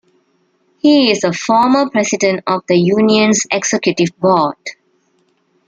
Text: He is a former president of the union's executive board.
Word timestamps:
He 0.79 1.11
is 1.11 1.23
a 1.23 1.31
former 1.31 1.87
president 1.91 2.41
of 2.47 2.63
the 2.67 2.73
union's 2.75 3.45
executive 3.51 4.09
board. 4.19 4.57